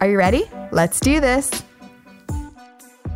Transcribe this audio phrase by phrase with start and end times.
[0.00, 0.44] Are you ready?
[0.70, 1.50] Let's do this.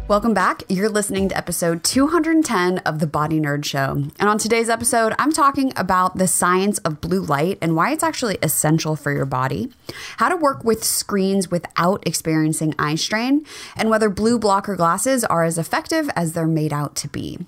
[0.09, 0.65] Welcome back.
[0.69, 3.93] You're listening to episode 210 of the Body Nerd Show.
[4.19, 8.03] And on today's episode, I'm talking about the science of blue light and why it's
[8.03, 9.71] actually essential for your body,
[10.17, 15.45] how to work with screens without experiencing eye strain, and whether blue blocker glasses are
[15.45, 17.39] as effective as they're made out to be.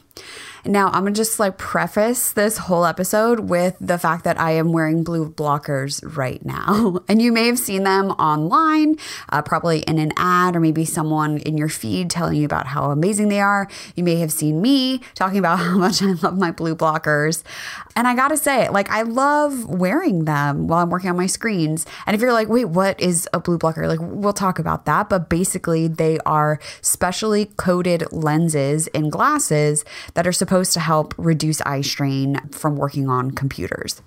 [0.66, 4.72] Now, I'm gonna just like preface this whole episode with the fact that I am
[4.72, 7.00] wearing blue blockers right now.
[7.14, 8.96] And you may have seen them online,
[9.28, 12.90] uh, probably in an ad, or maybe someone in your feed telling you about how
[12.90, 13.68] amazing they are.
[13.94, 17.42] You may have seen me talking about how much I love my blue blockers.
[17.94, 21.86] And I gotta say, like, I love wearing them while I'm working on my screens.
[22.06, 23.86] And if you're like, wait, what is a blue blocker?
[23.86, 25.08] Like, we'll talk about that.
[25.10, 31.60] But basically, they are specially coated lenses in glasses that are supposed to help reduce
[31.62, 34.00] eye strain from working on computers.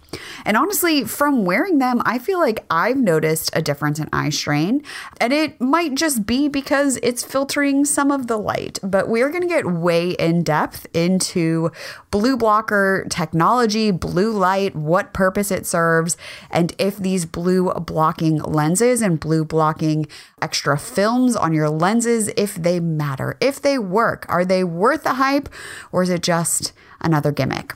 [0.46, 4.84] And honestly, from wearing them, I feel like I've noticed a difference in eye strain.
[5.20, 8.80] And it might just be because it's filtering some of the light.
[8.82, 11.72] But we're gonna get way in depth into
[12.12, 16.16] blue blocker technology blue light, what purpose it serves,
[16.50, 20.08] and if these blue blocking lenses and blue blocking
[20.42, 24.26] extra films on your lenses, if they matter, if they work.
[24.30, 25.50] Are they worth the hype
[25.92, 27.74] or is it just another gimmick?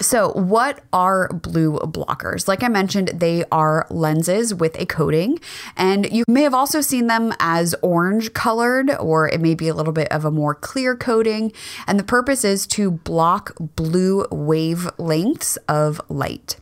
[0.00, 2.48] So, what are blue blockers?
[2.48, 5.38] Like I mentioned, they are lenses with a coating,
[5.76, 9.74] and you may have also seen them as orange colored, or it may be a
[9.74, 11.52] little bit of a more clear coating.
[11.86, 16.56] And the purpose is to block blue wavelengths of light.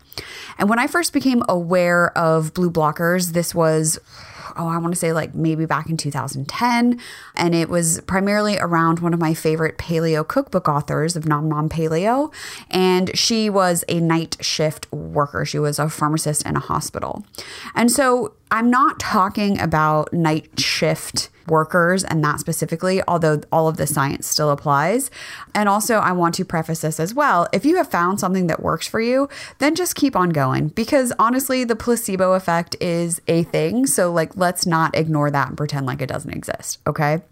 [0.58, 3.98] And when I first became aware of blue blockers, this was
[4.60, 7.00] oh, I want to say like maybe back in 2010.
[7.34, 11.68] And it was primarily around one of my favorite paleo cookbook authors of Nom Nom
[11.68, 12.32] Paleo.
[12.70, 17.24] And she was a night shift worker, she was a pharmacist in a hospital.
[17.74, 23.76] And so I'm not talking about night shift workers and that specifically, although all of
[23.76, 25.10] the science still applies.
[25.54, 27.48] And also, I want to preface this as well.
[27.52, 29.28] If you have found something that works for you,
[29.58, 33.86] then just keep on going because honestly, the placebo effect is a thing.
[33.86, 36.78] So, like, let's not ignore that and pretend like it doesn't exist.
[36.86, 37.22] Okay.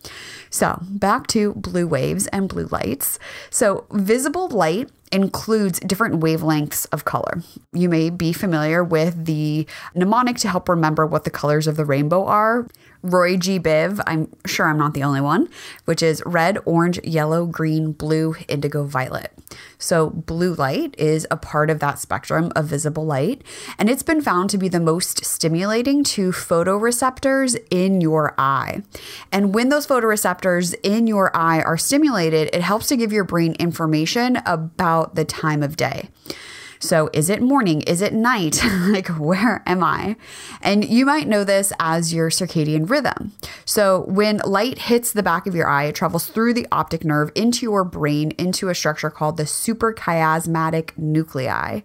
[0.51, 3.19] So, back to blue waves and blue lights.
[3.51, 7.43] So, visible light includes different wavelengths of color.
[7.73, 11.85] You may be familiar with the mnemonic to help remember what the colors of the
[11.85, 12.67] rainbow are.
[13.03, 13.59] Roy G.
[13.59, 15.49] Biv, I'm sure I'm not the only one,
[15.85, 19.33] which is red, orange, yellow, green, blue, indigo, violet.
[19.79, 23.43] So, blue light is a part of that spectrum of visible light,
[23.79, 28.83] and it's been found to be the most stimulating to photoreceptors in your eye.
[29.31, 33.55] And when those photoreceptors in your eye are stimulated, it helps to give your brain
[33.59, 36.09] information about the time of day.
[36.81, 37.83] So, is it morning?
[37.83, 38.63] Is it night?
[38.89, 40.17] like, where am I?
[40.63, 43.33] And you might know this as your circadian rhythm.
[43.65, 47.33] So, when light hits the back of your eye, it travels through the optic nerve
[47.35, 51.81] into your brain into a structure called the suprachiasmatic nuclei.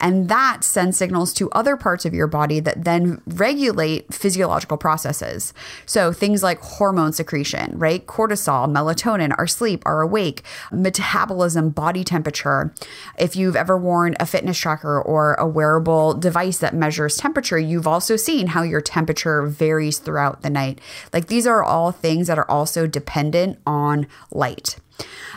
[0.00, 5.54] And that sends signals to other parts of your body that then regulate physiological processes.
[5.86, 8.06] So, things like hormone secretion, right?
[8.06, 12.74] Cortisol, melatonin, our sleep, our awake, metabolism, body temperature.
[13.18, 17.86] If you've ever worn a fitness tracker or a wearable device that measures temperature, you've
[17.86, 20.80] also seen how your temperature varies throughout the night.
[21.12, 24.74] Like these are all things that are also dependent on light.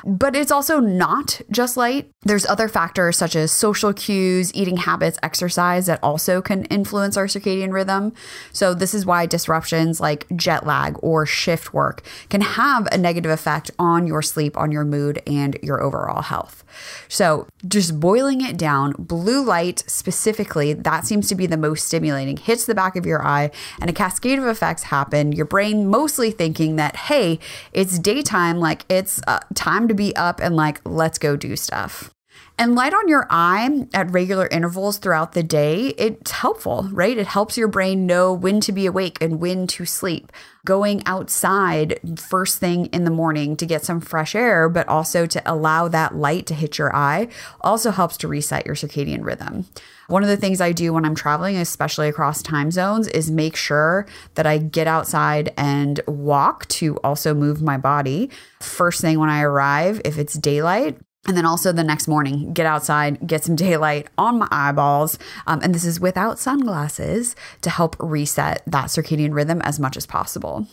[0.04, 2.10] But it's also not just light.
[2.24, 7.26] There's other factors such as social cues, eating habits, exercise that also can influence our
[7.26, 8.14] circadian rhythm.
[8.54, 13.32] So, this is why disruptions like jet lag or shift work can have a negative
[13.32, 16.64] effect on your sleep, on your mood, and your overall health.
[17.08, 22.38] So, just boiling it down, blue light specifically, that seems to be the most stimulating,
[22.38, 25.32] hits the back of your eye, and a cascade of effects happen.
[25.32, 27.40] Your brain mostly thinking that, hey,
[27.74, 32.12] it's daytime, like it's uh, time to be up and like, let's go do stuff.
[32.60, 37.16] And light on your eye at regular intervals throughout the day, it's helpful, right?
[37.16, 40.32] It helps your brain know when to be awake and when to sleep.
[40.66, 45.42] Going outside first thing in the morning to get some fresh air, but also to
[45.46, 47.28] allow that light to hit your eye
[47.62, 49.68] also helps to reset your circadian rhythm.
[50.08, 53.56] One of the things I do when I'm traveling, especially across time zones, is make
[53.56, 58.32] sure that I get outside and walk to also move my body.
[58.62, 60.98] First thing when I arrive, if it's daylight,
[61.28, 65.20] and then also the next morning, get outside, get some daylight on my eyeballs.
[65.46, 70.06] Um, and this is without sunglasses to help reset that circadian rhythm as much as
[70.06, 70.68] possible.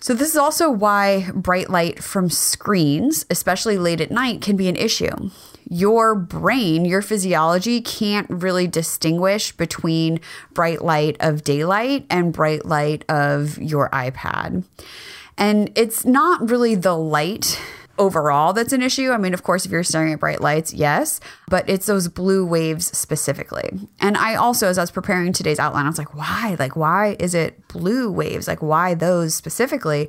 [0.00, 4.68] So, this is also why bright light from screens, especially late at night, can be
[4.68, 5.30] an issue.
[5.70, 10.20] Your brain, your physiology can't really distinguish between
[10.52, 14.64] bright light of daylight and bright light of your iPad.
[15.38, 17.58] And it's not really the light
[17.98, 19.10] overall that's an issue.
[19.10, 22.44] I mean, of course, if you're staring at bright lights, yes, but it's those blue
[22.44, 23.88] waves specifically.
[24.00, 26.56] And I also, as I was preparing today's outline, I was like, why?
[26.58, 28.48] Like, why is it blue waves?
[28.48, 30.08] Like, why those specifically?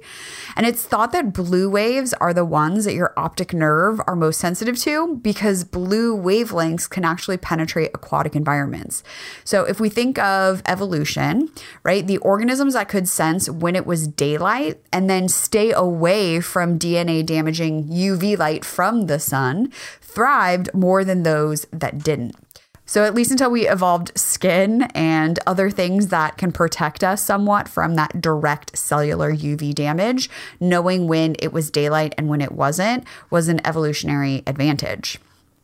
[0.55, 4.39] And it's thought that blue waves are the ones that your optic nerve are most
[4.39, 9.03] sensitive to because blue wavelengths can actually penetrate aquatic environments.
[9.43, 11.49] So if we think of evolution,
[11.83, 16.79] right, the organisms that could sense when it was daylight and then stay away from
[16.79, 22.35] DNA damaging UV light from the sun thrived more than those that didn't.
[22.87, 27.67] So, at least until we evolved skin and other things that can protect us somewhat
[27.67, 30.29] from that direct cellular UV damage,
[30.59, 35.17] knowing when it was daylight and when it wasn't was an evolutionary advantage.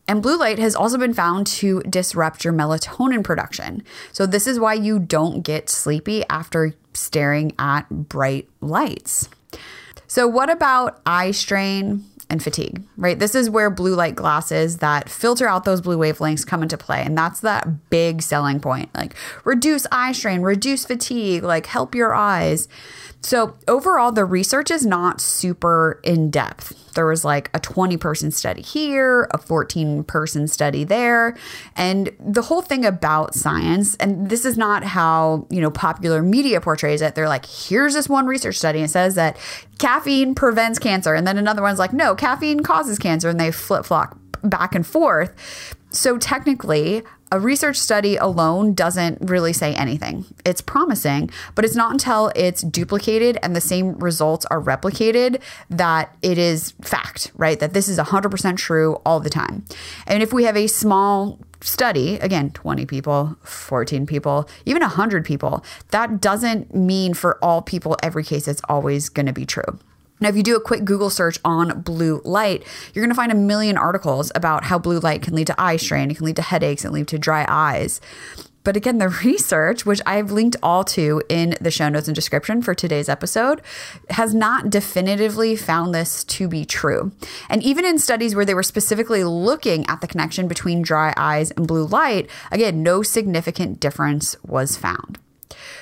[0.08, 3.84] And blue light has also been found to disrupt your melatonin production.
[4.12, 9.30] So, this is why you don't get sleepy after staring at bright lights.
[10.12, 13.18] So, what about eye strain and fatigue, right?
[13.18, 17.02] This is where blue light glasses that filter out those blue wavelengths come into play.
[17.02, 19.16] And that's that big selling point like
[19.46, 22.68] reduce eye strain, reduce fatigue, like help your eyes.
[23.24, 26.94] So, overall, the research is not super in depth.
[26.96, 31.38] There was like a 20 person study here, a 14 person study there.
[31.76, 36.60] And the whole thing about science, and this is not how, you know, popular media
[36.62, 37.14] portrays it.
[37.14, 39.38] They're like, here's this one research study and says that
[39.78, 41.14] caffeine prevents cancer.
[41.14, 43.30] And then another one's like, no, caffeine causes cancer.
[43.30, 45.76] And they flip flop back and forth.
[45.92, 50.25] So, technically, a research study alone doesn't really say anything.
[50.45, 56.16] It's promising, but it's not until it's duplicated and the same results are replicated that
[56.22, 57.60] it is fact, right?
[57.60, 59.66] That this is 100% true all the time.
[60.06, 65.63] And if we have a small study, again, 20 people, 14 people, even 100 people,
[65.92, 69.80] that doesn't mean for all people, every case, it's always going to be true.
[70.22, 73.32] Now, if you do a quick Google search on blue light, you're going to find
[73.32, 76.36] a million articles about how blue light can lead to eye strain, it can lead
[76.36, 78.00] to headaches, and lead to dry eyes.
[78.64, 82.62] But again, the research, which I've linked all to in the show notes and description
[82.62, 83.62] for today's episode,
[84.12, 87.12] has not definitively found this to be true.
[87.50, 91.52] And even in studies where they were specifically looking at the connection between dry eyes
[91.52, 95.18] and blue light, again, no significant difference was found.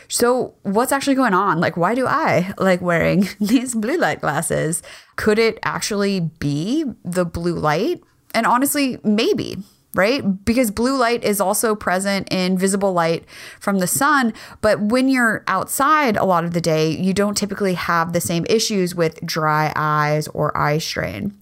[0.09, 1.59] So, what's actually going on?
[1.59, 4.81] Like, why do I like wearing these blue light glasses?
[5.15, 8.01] Could it actually be the blue light?
[8.33, 9.57] And honestly, maybe
[9.95, 10.45] right?
[10.45, 13.25] Because blue light is also present in visible light
[13.59, 14.33] from the sun.
[14.61, 18.45] But when you're outside a lot of the day, you don't typically have the same
[18.49, 21.37] issues with dry eyes or eye strain.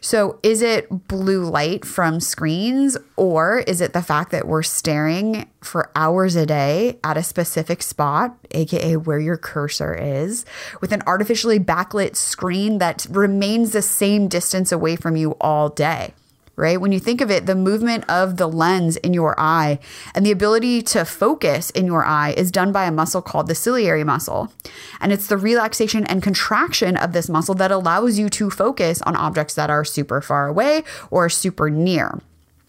[0.00, 5.48] So, is it blue light from screens, or is it the fact that we're staring
[5.62, 10.44] for hours a day at a specific spot, aka where your cursor is,
[10.82, 16.12] with an artificially backlit screen that remains the same distance away from you all day?
[16.56, 16.80] Right?
[16.80, 19.78] When you think of it, the movement of the lens in your eye
[20.14, 23.54] and the ability to focus in your eye is done by a muscle called the
[23.54, 24.52] ciliary muscle.
[25.00, 29.16] And it's the relaxation and contraction of this muscle that allows you to focus on
[29.16, 32.20] objects that are super far away or super near.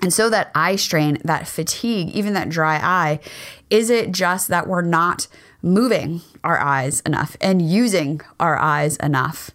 [0.01, 3.19] And so that eye strain, that fatigue, even that dry eye,
[3.69, 5.27] is it just that we're not
[5.61, 9.51] moving our eyes enough and using our eyes enough?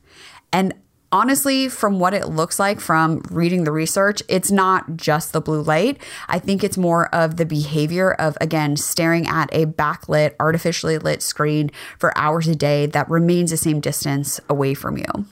[0.53, 0.75] And
[1.12, 5.62] honestly, from what it looks like from reading the research, it's not just the blue
[5.62, 6.00] light.
[6.29, 11.23] I think it's more of the behavior of, again, staring at a backlit, artificially lit
[11.23, 15.26] screen for hours a day that remains the same distance away from you.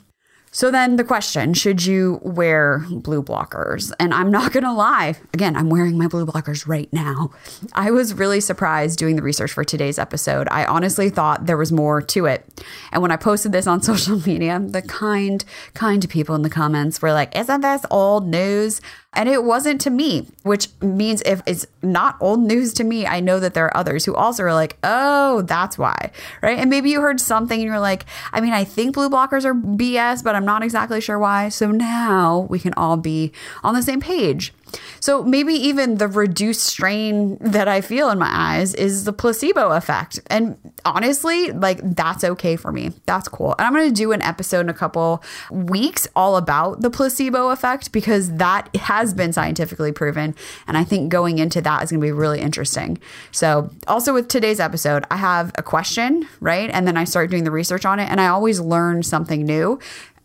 [0.50, 3.92] So then the question, should you wear blue blockers?
[4.00, 5.14] And I'm not going to lie.
[5.34, 7.30] Again, I'm wearing my blue blockers right now.
[7.74, 10.48] I was really surprised doing the research for today's episode.
[10.50, 12.64] I honestly thought there was more to it.
[12.92, 17.00] And when I posted this on social media, the kind, kind people in the comments
[17.02, 18.80] were like, isn't this old news?
[19.14, 23.20] And it wasn't to me, which means if it's not old news to me, I
[23.20, 26.10] know that there are others who also are like, oh, that's why.
[26.42, 26.58] Right.
[26.58, 29.54] And maybe you heard something and you're like, I mean, I think blue blockers are
[29.54, 31.48] BS, but I'm not exactly sure why.
[31.48, 33.32] So now we can all be
[33.64, 34.52] on the same page.
[35.00, 39.70] So maybe even the reduced strain that I feel in my eyes is the placebo
[39.70, 40.20] effect.
[40.28, 42.92] And honestly, like that's okay for me.
[43.06, 43.54] That's cool.
[43.58, 47.50] And I'm going to do an episode in a couple weeks all about the placebo
[47.50, 50.34] effect because that has been scientifically proven.
[50.66, 52.98] And I think going into that is going to be really interesting.
[53.30, 56.70] So, also with today's episode, I have a question, right?
[56.70, 59.78] And then I start doing the research on it and I always learn something new.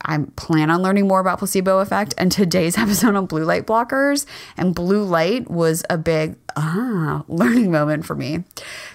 [0.04, 2.14] I plan on learning more about placebo effect.
[2.18, 4.26] And today's episode on blue light blockers
[4.58, 8.44] and blue light was a big ah learning moment for me.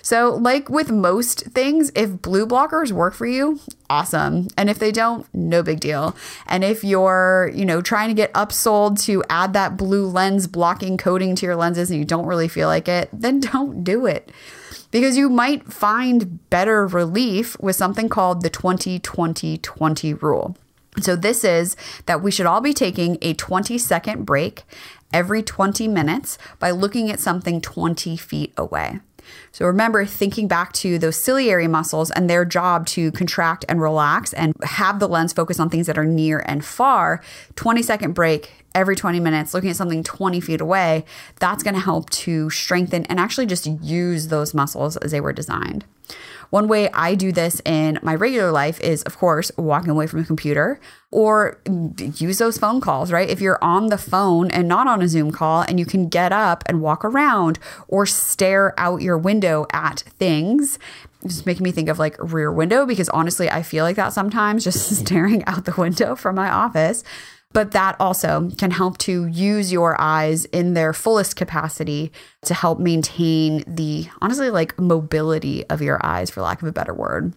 [0.03, 3.61] So, like with most things, if blue blockers work for you,
[3.91, 4.49] awesome.
[4.57, 6.17] And if they don't, no big deal.
[6.47, 10.97] And if you're, you know, trying to get upsold to add that blue lens blocking
[10.97, 14.31] coating to your lenses and you don't really feel like it, then don't do it
[14.91, 20.57] because you might find better relief with something called the 20 20 20 rule.
[21.00, 21.76] So, this is
[22.07, 24.64] that we should all be taking a 20 second break
[25.12, 29.00] every 20 minutes by looking at something 20 feet away.
[29.52, 34.33] So remember thinking back to those ciliary muscles and their job to contract and relax
[34.33, 37.23] and have the lens focus on things that are near and far.
[37.57, 41.04] 20 second break every 20 minutes, looking at something 20 feet away,
[41.40, 45.33] that's going to help to strengthen and actually just use those muscles as they were
[45.33, 45.85] designed.
[46.50, 50.21] One way I do this in my regular life is, of course, walking away from
[50.21, 51.61] a computer or
[52.17, 53.28] use those phone calls, right?
[53.28, 56.33] If you're on the phone and not on a Zoom call and you can get
[56.33, 60.78] up and walk around or stare out your window at things,
[61.26, 64.64] just making me think of like rear window because honestly, I feel like that sometimes
[64.64, 67.05] just staring out the window from my office.
[67.52, 72.12] But that also can help to use your eyes in their fullest capacity
[72.43, 76.95] to help maintain the honestly like mobility of your eyes, for lack of a better
[76.95, 77.35] word.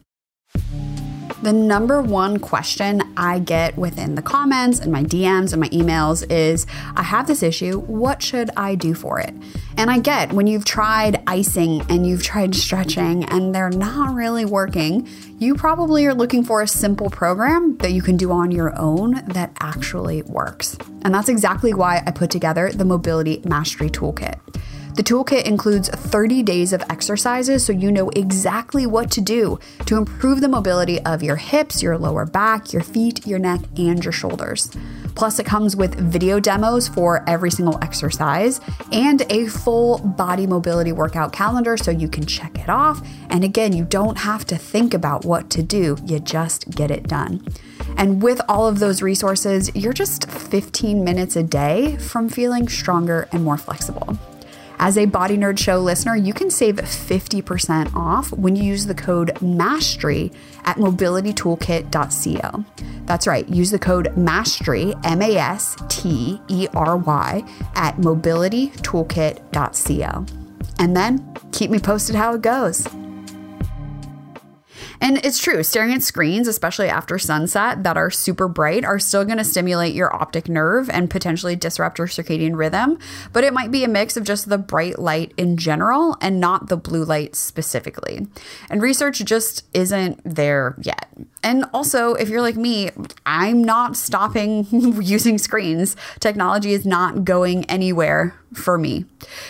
[1.42, 6.24] The number one question I get within the comments and my DMs and my emails
[6.30, 7.80] is I have this issue.
[7.80, 9.34] What should I do for it?
[9.76, 14.46] And I get when you've tried icing and you've tried stretching and they're not really
[14.46, 18.78] working, you probably are looking for a simple program that you can do on your
[18.78, 20.78] own that actually works.
[21.02, 24.40] And that's exactly why I put together the Mobility Mastery Toolkit.
[24.94, 29.96] The toolkit includes 30 days of exercises so you know exactly what to do to
[29.96, 34.12] improve the mobility of your hips, your lower back, your feet, your neck, and your
[34.12, 34.70] shoulders.
[35.16, 38.60] Plus, it comes with video demos for every single exercise
[38.92, 43.02] and a full body mobility workout calendar so you can check it off.
[43.30, 47.08] And again, you don't have to think about what to do, you just get it
[47.08, 47.46] done.
[47.98, 53.30] And with all of those resources, you're just 15 minutes a day from feeling stronger
[53.32, 54.18] and more flexible.
[54.84, 58.96] As a Body Nerd Show listener, you can save 50% off when you use the
[58.96, 60.32] code MASTERY
[60.66, 62.66] at mobilitytoolkit.co.
[63.06, 67.44] That's right, use the code MASTERY, M A S T E R Y,
[67.76, 70.26] at mobilitytoolkit.co.
[70.80, 72.88] And then keep me posted how it goes.
[75.02, 79.26] And it's true, staring at screens, especially after sunset that are super bright, are still
[79.26, 83.00] going to stimulate your optic nerve and potentially disrupt your circadian rhythm.
[83.34, 86.70] But it might be a mix of just the bright light in general and not
[86.70, 88.28] the blue light specifically.
[88.70, 91.08] And research just isn't there yet.
[91.42, 92.92] And also, if you're like me,
[93.26, 94.68] I'm not stopping
[95.02, 95.96] using screens.
[96.20, 99.06] Technology is not going anywhere for me.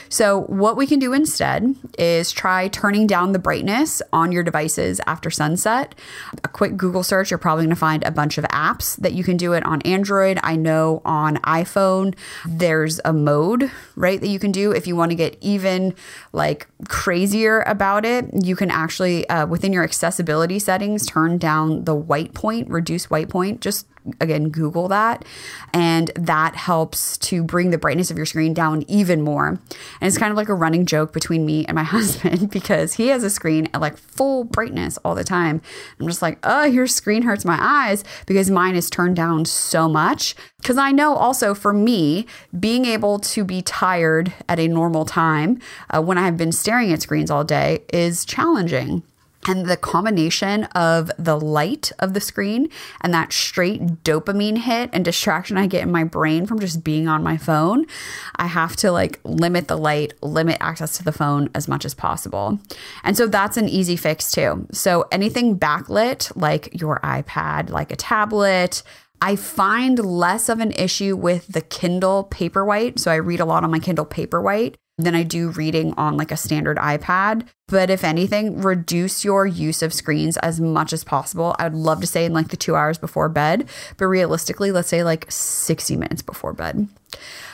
[0.10, 5.01] So, what we can do instead is try turning down the brightness on your devices
[5.08, 5.96] after sunset.
[6.43, 9.24] A quick Google search, you're probably going to find a bunch of apps that you
[9.24, 10.39] can do it on Android.
[10.43, 12.15] I know on iPhone,
[12.46, 15.96] there's a mode, right, that you can do if you want to get even
[16.34, 18.25] like crazier about it.
[18.43, 23.29] You can actually, uh, within your accessibility settings, turn down the white point, reduce white
[23.29, 23.88] point, just
[24.20, 25.25] again google that.
[25.74, 29.48] And that helps to bring the brightness of your screen down even more.
[29.48, 29.60] And
[30.01, 33.24] it's kind of like a running joke between me and my husband because he has
[33.24, 35.62] a screen at like full brightness all the time.
[36.00, 39.88] I'm just like oh your screen hurts my eyes because mine is turned down so
[39.88, 40.36] much.
[40.58, 42.25] Because i know also for me
[42.60, 47.01] being able to be tired at a normal time uh, when i've been staring at
[47.01, 49.03] screens all day is challenging
[49.48, 52.70] and the combination of the light of the screen
[53.02, 57.08] and that straight dopamine hit and distraction I get in my brain from just being
[57.08, 57.86] on my phone,
[58.36, 61.94] I have to like limit the light, limit access to the phone as much as
[61.94, 62.60] possible.
[63.04, 64.68] And so that's an easy fix too.
[64.72, 68.84] So anything backlit, like your iPad, like a tablet,
[69.24, 73.00] I find less of an issue with the Kindle Paperwhite.
[73.00, 76.31] So I read a lot on my Kindle Paperwhite than I do reading on like
[76.31, 77.48] a standard iPad.
[77.67, 81.55] But if anything, reduce your use of screens as much as possible.
[81.58, 84.89] I would love to say in like the two hours before bed, but realistically, let's
[84.89, 86.88] say like 60 minutes before bed.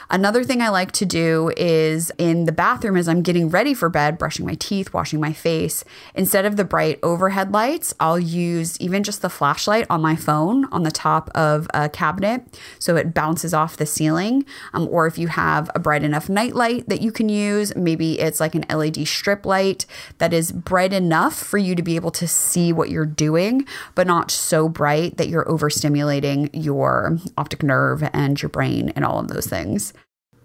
[0.10, 3.90] Another thing I like to do is in the bathroom as I'm getting ready for
[3.90, 5.84] bed, brushing my teeth, washing my face,
[6.16, 10.66] instead of the bright overhead lights, I'll use even just the flashlight on my phone
[10.72, 14.46] on the top of a cabinet so it bounces off the ceiling.
[14.74, 18.20] Um, or if you have a bright enough night light that you can use, maybe
[18.20, 19.86] it's like an LED strip light
[20.20, 24.08] that is bright enough for you to be able to see what you're doing, but
[24.08, 29.28] not so bright that you're overstimulating your optic nerve and your brain and all of
[29.28, 29.57] those things.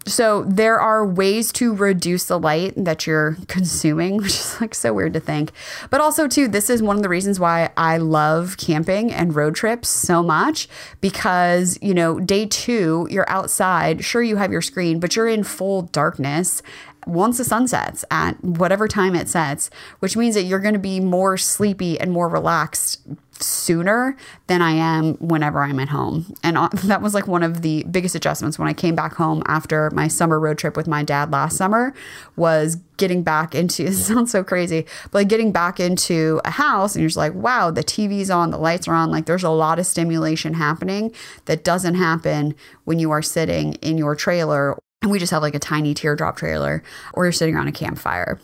[0.04, 4.92] So there are ways to reduce the light that you're consuming, which is like so
[4.92, 5.52] weird to think.
[5.90, 9.54] But also too, this is one of the reasons why I love camping and road
[9.54, 10.68] trips so much
[11.00, 15.44] because, you know, day 2, you're outside, sure you have your screen, but you're in
[15.44, 16.62] full darkness
[17.06, 20.80] once the sun sets at whatever time it sets, which means that you're going to
[20.80, 23.00] be more sleepy and more relaxed
[23.42, 26.34] sooner than I am whenever I'm at home.
[26.42, 29.42] And uh, that was like one of the biggest adjustments when I came back home
[29.46, 31.94] after my summer road trip with my dad last summer
[32.36, 36.94] was getting back into it sounds so crazy, but like getting back into a house
[36.94, 39.50] and you're just like, wow, the TV's on, the lights are on, like there's a
[39.50, 41.12] lot of stimulation happening
[41.46, 45.54] that doesn't happen when you are sitting in your trailer and we just have like
[45.54, 46.82] a tiny teardrop trailer
[47.12, 48.40] or you're sitting around a campfire.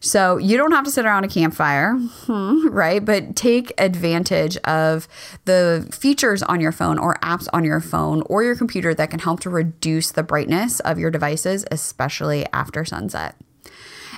[0.00, 3.02] So you don't have to sit around a campfire, hmm, right?
[3.02, 5.08] But take advantage of
[5.46, 9.20] the features on your phone or apps on your phone or your computer that can
[9.20, 13.36] help to reduce the brightness of your devices, especially after sunset.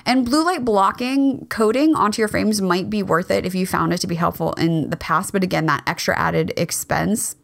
[0.05, 3.93] And blue light blocking coating onto your frames might be worth it if you found
[3.93, 5.31] it to be helpful in the past.
[5.33, 7.37] But again, that extra added expense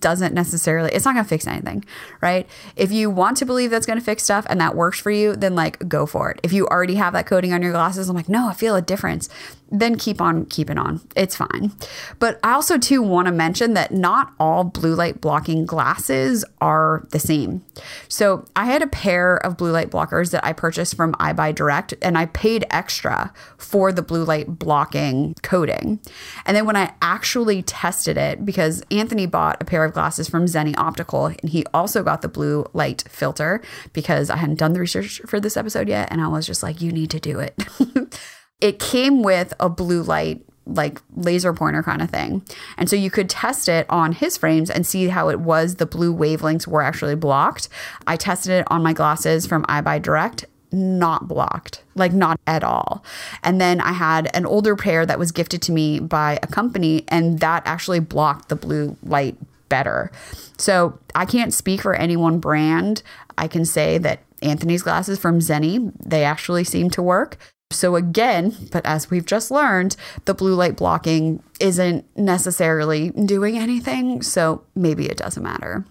[0.00, 1.84] doesn't necessarily it's not going to fix anything
[2.20, 2.48] right?
[2.76, 5.36] If you want to believe that's going to fix stuff and that works for you
[5.36, 6.40] then like go for it.
[6.42, 8.82] If you already have that coating on your glasses i'm like no i feel a
[8.82, 9.28] difference
[9.70, 11.00] then keep on keeping on.
[11.16, 11.72] It's fine.
[12.18, 17.06] But I also too want to mention that not all blue light blocking glasses are
[17.10, 17.64] the same.
[18.08, 22.16] So I had a pair of blue light blockers that I purchased from EyeBuyDirect and
[22.16, 26.00] I paid extra for the blue light blocking coating.
[26.44, 30.44] And then when I actually tested it, because Anthony bought a pair of glasses from
[30.44, 33.60] Zenni Optical and he also got the blue light filter
[33.92, 36.08] because I hadn't done the research for this episode yet.
[36.12, 37.60] And I was just like, you need to do it.
[38.60, 42.42] it came with a blue light like laser pointer kind of thing.
[42.76, 45.86] And so you could test it on his frames and see how it was the
[45.86, 47.68] blue wavelengths were actually blocked.
[48.06, 53.04] I tested it on my glasses from EyeBuyDirect not blocked, like not at all.
[53.42, 57.04] And then I had an older pair that was gifted to me by a company,
[57.08, 59.36] and that actually blocked the blue light
[59.68, 60.10] better.
[60.58, 63.02] So I can't speak for any one brand.
[63.38, 67.38] I can say that Anthony's glasses from Zenni, they actually seem to work.
[67.70, 74.22] So, again, but as we've just learned, the blue light blocking isn't necessarily doing anything.
[74.22, 75.84] So, maybe it doesn't matter.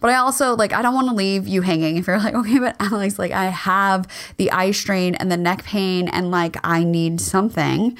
[0.00, 2.58] But I also like I don't want to leave you hanging if you're like, okay,
[2.58, 4.06] but Alex, like I have
[4.36, 7.96] the eye strain and the neck pain and like I need something.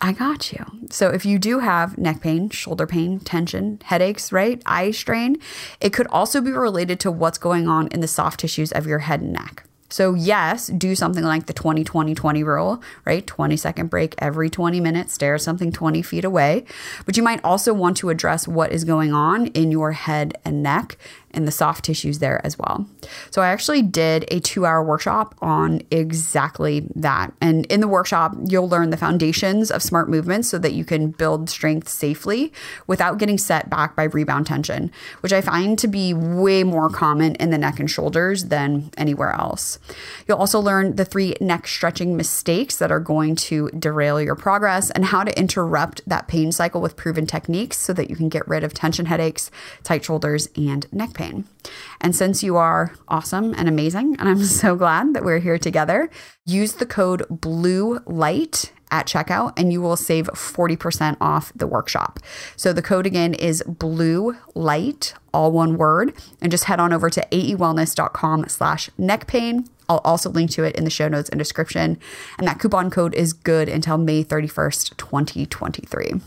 [0.00, 0.64] I got you.
[0.90, 4.60] So if you do have neck pain, shoulder pain, tension, headaches, right?
[4.66, 5.36] Eye strain,
[5.80, 9.00] it could also be related to what's going on in the soft tissues of your
[9.00, 9.64] head and neck.
[9.92, 13.26] So, yes, do something like the 20 20 20 rule, right?
[13.26, 16.64] 20 second break every 20 minutes, stare at something 20 feet away.
[17.04, 20.62] But you might also want to address what is going on in your head and
[20.62, 20.96] neck
[21.34, 22.86] and the soft tissues there as well.
[23.30, 27.32] So I actually did a two hour workshop on exactly that.
[27.40, 31.10] And in the workshop, you'll learn the foundations of smart movements so that you can
[31.10, 32.52] build strength safely
[32.86, 34.90] without getting set back by rebound tension,
[35.20, 39.32] which I find to be way more common in the neck and shoulders than anywhere
[39.32, 39.78] else.
[40.26, 44.90] You'll also learn the three neck stretching mistakes that are going to derail your progress
[44.90, 48.46] and how to interrupt that pain cycle with proven techniques so that you can get
[48.46, 49.50] rid of tension headaches,
[49.82, 51.44] tight shoulders, and neck pain pain.
[52.00, 56.10] And since you are awesome and amazing, and I'm so glad that we're here together,
[56.44, 62.20] use the code BLUE LIGHT at checkout and you will save 40% off the workshop.
[62.56, 67.08] So the code again is blue light, all one word, and just head on over
[67.10, 69.66] to aewellness.com slash neck pain.
[69.88, 71.98] I'll also link to it in the show notes and description.
[72.38, 76.20] And that coupon code is good until May 31st, 2023.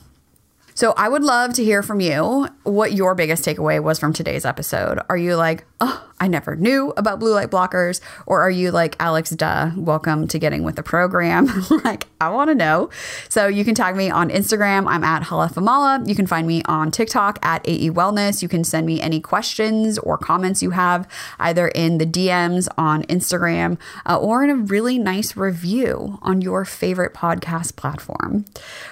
[0.75, 4.43] So I would love to hear from you what your biggest takeaway was from today's
[4.43, 4.99] episode.
[5.07, 7.99] Are you like, oh, I never knew about blue light blockers?
[8.25, 11.49] Or are you like, Alex, duh, welcome to getting with the program?
[11.83, 12.89] like, I want to know.
[13.27, 14.87] So you can tag me on Instagram.
[14.87, 16.07] I'm at Halefamala.
[16.07, 18.41] You can find me on TikTok at AE Wellness.
[18.41, 21.05] You can send me any questions or comments you have
[21.37, 26.63] either in the DMs on Instagram uh, or in a really nice review on your
[26.63, 28.45] favorite podcast platform.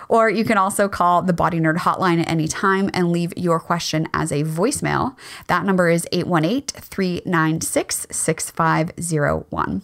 [0.09, 3.61] Or you can also call the Body Nerd hotline at any time and leave your
[3.61, 5.15] question as a voicemail.
[5.47, 9.81] That number is 818 396 6501.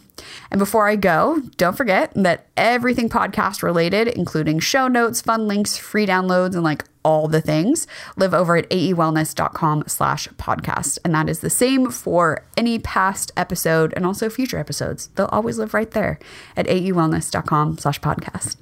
[0.52, 5.78] And before I go, don't forget that everything podcast related, including show notes, fun links,
[5.78, 11.00] free downloads, and like all the things live over at aewellness.com slash podcast.
[11.06, 15.08] And that is the same for any past episode and also future episodes.
[15.16, 16.20] They'll always live right there
[16.58, 18.58] at aewellness.com slash podcast.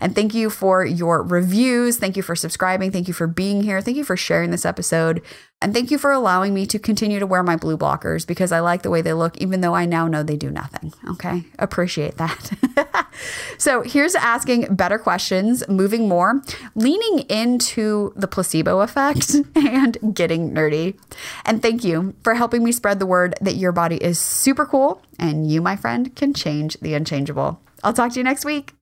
[0.00, 1.96] And thank you for your reviews.
[1.96, 2.90] Thank you for subscribing.
[2.90, 3.80] Thank you for being here.
[3.80, 5.22] Thank you for sharing this episode
[5.62, 8.60] and thank you for allowing me to continue to wear my blue blockers because I
[8.60, 10.94] like the way they look, even though I now know they do nothing.
[11.10, 11.44] Okay.
[11.58, 13.06] Appreciate that.
[13.58, 16.42] so here's asking better questions, moving more,
[16.74, 20.98] leaning into the placebo effect and getting nerdy.
[21.44, 25.02] And thank you for helping me spread the word that your body is super cool
[25.18, 27.60] and you, my friend, can change the unchangeable.
[27.84, 28.72] I'll talk to you next week.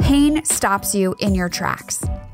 [0.00, 2.04] Pain stops you in your tracks.